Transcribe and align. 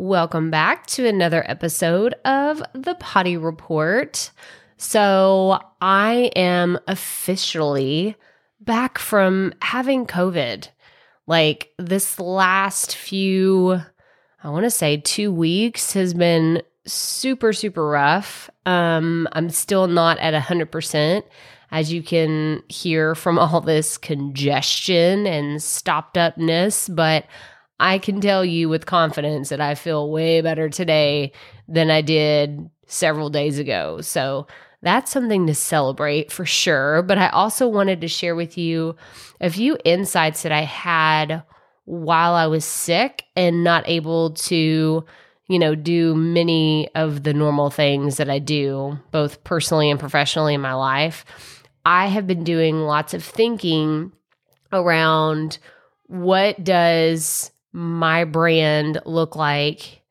Welcome 0.00 0.52
back 0.52 0.86
to 0.86 1.08
another 1.08 1.42
episode 1.50 2.14
of 2.24 2.62
the 2.72 2.94
Potty 3.00 3.36
Report. 3.36 4.30
So, 4.76 5.58
I 5.80 6.30
am 6.36 6.78
officially 6.86 8.14
back 8.60 8.98
from 8.98 9.54
having 9.60 10.06
COVID. 10.06 10.68
Like, 11.26 11.72
this 11.78 12.20
last 12.20 12.94
few, 12.94 13.80
I 14.44 14.50
want 14.50 14.62
to 14.66 14.70
say 14.70 14.98
two 14.98 15.32
weeks 15.32 15.94
has 15.94 16.14
been 16.14 16.62
super, 16.86 17.52
super 17.52 17.84
rough. 17.84 18.48
Um, 18.66 19.26
I'm 19.32 19.50
still 19.50 19.88
not 19.88 20.16
at 20.18 20.40
100%, 20.40 21.24
as 21.72 21.92
you 21.92 22.04
can 22.04 22.62
hear 22.68 23.16
from 23.16 23.36
all 23.36 23.60
this 23.60 23.98
congestion 23.98 25.26
and 25.26 25.60
stopped 25.60 26.16
upness, 26.16 26.88
but 26.88 27.26
I 27.80 27.98
can 27.98 28.20
tell 28.20 28.44
you 28.44 28.68
with 28.68 28.86
confidence 28.86 29.50
that 29.50 29.60
I 29.60 29.74
feel 29.74 30.10
way 30.10 30.40
better 30.40 30.68
today 30.68 31.32
than 31.68 31.90
I 31.90 32.00
did 32.00 32.68
several 32.86 33.30
days 33.30 33.58
ago. 33.58 34.00
So 34.00 34.46
that's 34.82 35.10
something 35.10 35.46
to 35.46 35.54
celebrate 35.54 36.32
for 36.32 36.44
sure. 36.44 37.02
But 37.02 37.18
I 37.18 37.28
also 37.28 37.68
wanted 37.68 38.00
to 38.00 38.08
share 38.08 38.34
with 38.34 38.58
you 38.58 38.96
a 39.40 39.50
few 39.50 39.76
insights 39.84 40.42
that 40.42 40.52
I 40.52 40.62
had 40.62 41.42
while 41.84 42.34
I 42.34 42.46
was 42.46 42.64
sick 42.64 43.24
and 43.34 43.64
not 43.64 43.88
able 43.88 44.30
to, 44.30 45.04
you 45.48 45.58
know, 45.58 45.74
do 45.74 46.14
many 46.14 46.88
of 46.94 47.22
the 47.22 47.32
normal 47.32 47.70
things 47.70 48.18
that 48.18 48.28
I 48.28 48.38
do, 48.38 48.98
both 49.10 49.42
personally 49.44 49.90
and 49.90 49.98
professionally 49.98 50.54
in 50.54 50.60
my 50.60 50.74
life. 50.74 51.24
I 51.84 52.08
have 52.08 52.26
been 52.26 52.44
doing 52.44 52.80
lots 52.82 53.14
of 53.14 53.24
thinking 53.24 54.12
around 54.72 55.58
what 56.06 56.62
does 56.62 57.50
my 57.78 58.24
brand 58.24 59.00
look 59.04 59.36
like 59.36 60.02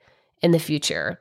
in 0.42 0.52
the 0.52 0.60
future? 0.60 1.20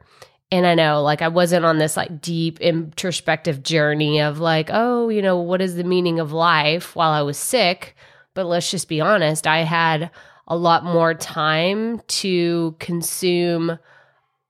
And 0.53 0.65
I 0.65 0.75
know, 0.75 1.03
like, 1.03 1.23
I 1.23 1.29
wasn't 1.29 1.65
on 1.65 1.79
this 1.79 1.97
like 1.97 2.21
deep 2.21 2.61
introspective 2.61 3.65
journey 3.65 4.21
of 4.21 4.39
like, 4.39 4.71
oh, 4.73 5.09
you 5.09 5.21
know, 5.21 5.39
what 5.39 5.61
is 5.61 5.75
the 5.75 5.83
meaning 5.83 6.21
of 6.21 6.33
life 6.33 6.95
while 6.95 7.11
I 7.11 7.23
was 7.23 7.37
sick? 7.37 7.97
But 8.35 8.47
let's 8.47 8.71
just 8.71 8.89
be 8.89 9.01
honest, 9.01 9.47
I 9.47 9.63
had 9.63 10.11
a 10.47 10.57
lot 10.57 10.85
more 10.85 11.15
time 11.15 12.01
to 12.07 12.77
consume 12.79 13.79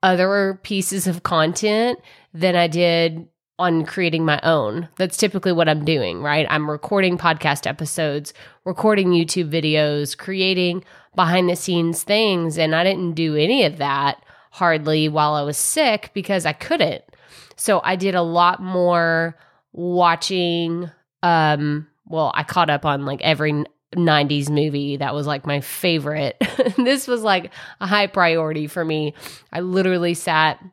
other 0.03 0.59
pieces 0.61 1.07
of 1.07 1.23
content 1.23 1.97
than 2.31 2.55
I 2.55 2.67
did 2.67 3.27
on 3.59 3.85
creating 3.85 4.23
my 4.23 4.39
own. 4.43 4.87
That's 4.97 5.17
typically 5.17 5.51
what 5.51 5.67
I'm 5.67 5.83
doing, 5.83 6.21
right? 6.21 6.45
I'm 6.49 6.69
recording 6.69 7.17
podcast 7.17 7.65
episodes, 7.65 8.33
recording 8.65 9.09
YouTube 9.09 9.51
videos, 9.51 10.17
creating 10.17 10.83
behind 11.15 11.49
the 11.49 11.55
scenes 11.55 12.03
things. 12.03 12.57
And 12.57 12.75
I 12.75 12.83
didn't 12.83 13.13
do 13.13 13.35
any 13.35 13.63
of 13.63 13.77
that 13.77 14.23
hardly 14.51 15.09
while 15.09 15.33
I 15.33 15.41
was 15.41 15.57
sick 15.57 16.11
because 16.13 16.45
I 16.45 16.53
couldn't. 16.53 17.03
So 17.55 17.81
I 17.83 17.95
did 17.95 18.13
a 18.13 18.21
lot 18.21 18.61
more 18.61 19.35
watching. 19.73 20.91
Um, 21.23 21.87
well, 22.05 22.31
I 22.35 22.43
caught 22.43 22.69
up 22.69 22.85
on 22.85 23.05
like 23.05 23.21
every 23.21 23.63
90s 23.95 24.49
movie 24.49 24.97
that 24.97 25.15
was 25.15 25.25
like 25.25 25.45
my 25.45 25.61
favorite. 25.61 26.37
this 26.77 27.07
was 27.07 27.21
like 27.23 27.51
a 27.81 27.87
high 27.87 28.07
priority 28.07 28.67
for 28.67 28.85
me. 28.85 29.13
I 29.51 29.61
literally 29.61 30.13
sat 30.13 30.63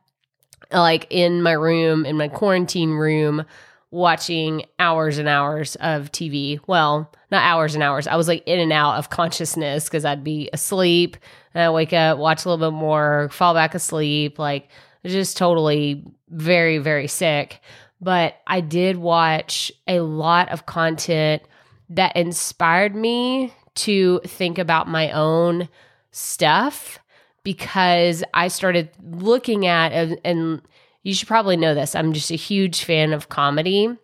like 0.71 1.07
in 1.09 1.41
my 1.41 1.53
room, 1.53 2.05
in 2.05 2.17
my 2.17 2.27
quarantine 2.27 2.91
room, 2.91 3.45
watching 3.91 4.65
hours 4.79 5.17
and 5.17 5.27
hours 5.27 5.75
of 5.77 6.11
TV. 6.11 6.59
Well, 6.67 7.11
not 7.31 7.43
hours 7.43 7.75
and 7.75 7.83
hours. 7.83 8.07
I 8.07 8.15
was 8.15 8.27
like 8.27 8.43
in 8.45 8.59
and 8.59 8.73
out 8.73 8.97
of 8.97 9.09
consciousness 9.09 9.85
because 9.85 10.05
I'd 10.05 10.23
be 10.23 10.49
asleep 10.51 11.17
and 11.53 11.63
I 11.63 11.69
wake 11.69 11.93
up, 11.93 12.17
watch 12.17 12.45
a 12.45 12.49
little 12.49 12.69
bit 12.69 12.75
more, 12.75 13.29
fall 13.31 13.53
back 13.53 13.73
asleep. 13.73 14.37
Like 14.37 14.69
just 15.05 15.37
totally 15.37 16.03
very, 16.29 16.77
very 16.77 17.07
sick. 17.07 17.61
But 18.01 18.35
I 18.47 18.61
did 18.61 18.97
watch 18.97 19.71
a 19.87 20.01
lot 20.01 20.49
of 20.49 20.65
content 20.65 21.43
that 21.89 22.15
inspired 22.15 22.95
me 22.95 23.53
to 23.75 24.19
think 24.25 24.57
about 24.57 24.87
my 24.87 25.11
own 25.11 25.69
stuff 26.11 26.99
because 27.45 28.23
I 28.33 28.49
started 28.49 28.89
looking 29.01 29.65
at 29.65 29.93
and, 30.25 30.61
you 31.03 31.13
should 31.13 31.27
probably 31.27 31.55
know 31.55 31.75
this. 31.75 31.93
I'm 31.93 32.13
just 32.13 32.31
a 32.31 32.35
huge 32.35 32.83
fan 32.83 33.13
of 33.13 33.29
comedy. 33.29 33.95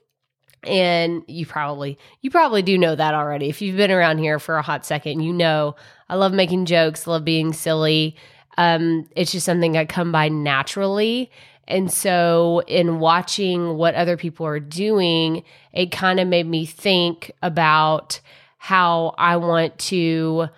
And 0.63 1.24
you 1.28 1.47
probably 1.47 1.97
you 2.22 2.30
probably 2.30 2.62
do 2.62 2.78
know 2.78 2.96
that 2.96 3.16
already. 3.16 3.50
If 3.50 3.59
you've 3.59 3.75
been 3.75 3.90
around 3.90 4.19
here 4.19 4.38
for 4.38 4.57
a 4.57 4.62
hot 4.62 4.85
second, 4.85 5.22
you 5.22 5.34
know 5.34 5.75
I 6.07 6.16
love 6.16 6.31
making 6.31 6.66
jokes, 6.66 7.07
love 7.07 7.25
being 7.25 7.53
silly. 7.53 8.16
Um, 8.59 9.09
it's 9.16 9.31
just 9.31 9.47
something 9.47 9.75
I 9.75 9.85
come 9.85 10.12
by 10.12 10.30
naturally. 10.30 11.31
And 11.68 11.91
so, 11.91 12.62
in 12.68 13.00
watching 13.00 13.78
what 13.78 13.96
other 13.96 14.18
people 14.18 14.46
are 14.46 14.59
doing, 14.59 15.44
it 15.74 15.91
kind 15.91 16.19
of 16.19 16.28
made 16.28 16.46
me 16.46 16.68
think 16.68 17.31
about 17.41 18.19
how 18.57 19.16
I 19.18 19.38
want 19.38 19.80
to 19.80 20.50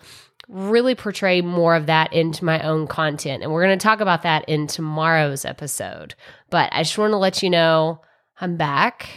really 0.47 0.95
portray 0.95 1.41
more 1.41 1.75
of 1.75 1.85
that 1.85 2.13
into 2.13 2.45
my 2.45 2.61
own 2.61 2.87
content. 2.87 3.43
And 3.43 3.51
we're 3.51 3.65
going 3.65 3.77
to 3.77 3.83
talk 3.83 4.01
about 4.01 4.23
that 4.23 4.47
in 4.47 4.67
tomorrow's 4.67 5.45
episode. 5.45 6.15
But 6.49 6.69
I 6.73 6.83
just 6.83 6.97
want 6.97 7.11
to 7.11 7.17
let 7.17 7.41
you 7.41 7.49
know 7.49 8.01
I'm 8.39 8.57
back. 8.57 9.09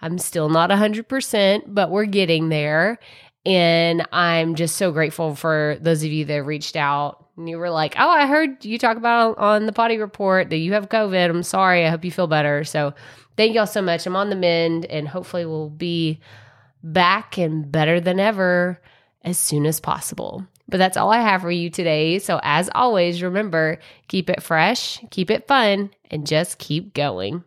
I'm 0.00 0.18
still 0.18 0.48
not 0.48 0.70
100%, 0.70 1.62
but 1.68 1.90
we're 1.90 2.06
getting 2.06 2.48
there. 2.48 2.98
And 3.44 4.06
I'm 4.12 4.54
just 4.54 4.76
so 4.76 4.92
grateful 4.92 5.34
for 5.34 5.76
those 5.80 6.02
of 6.04 6.10
you 6.10 6.24
that 6.26 6.44
reached 6.44 6.76
out 6.76 7.26
and 7.36 7.48
you 7.48 7.58
were 7.58 7.70
like, 7.70 7.94
Oh, 7.98 8.08
I 8.08 8.26
heard 8.26 8.64
you 8.64 8.78
talk 8.78 8.96
about 8.96 9.38
on 9.38 9.66
the 9.66 9.72
potty 9.72 9.98
report 9.98 10.50
that 10.50 10.58
you 10.58 10.74
have 10.74 10.88
COVID. 10.88 11.30
I'm 11.30 11.42
sorry. 11.42 11.84
I 11.84 11.90
hope 11.90 12.04
you 12.04 12.12
feel 12.12 12.28
better. 12.28 12.62
So 12.64 12.94
thank 13.36 13.54
y'all 13.54 13.66
so 13.66 13.82
much. 13.82 14.06
I'm 14.06 14.16
on 14.16 14.30
the 14.30 14.36
mend 14.36 14.86
and 14.86 15.08
hopefully 15.08 15.44
we'll 15.44 15.70
be 15.70 16.20
back 16.84 17.36
and 17.38 17.70
better 17.70 18.00
than 18.00 18.20
ever 18.20 18.80
as 19.24 19.38
soon 19.38 19.66
as 19.66 19.80
possible. 19.80 20.46
But 20.68 20.78
that's 20.78 20.96
all 20.96 21.10
I 21.10 21.20
have 21.20 21.42
for 21.42 21.50
you 21.50 21.70
today. 21.70 22.18
So, 22.18 22.40
as 22.42 22.70
always, 22.74 23.22
remember 23.22 23.78
keep 24.08 24.30
it 24.30 24.42
fresh, 24.42 25.00
keep 25.10 25.30
it 25.30 25.46
fun, 25.46 25.90
and 26.10 26.26
just 26.26 26.58
keep 26.58 26.94
going. 26.94 27.44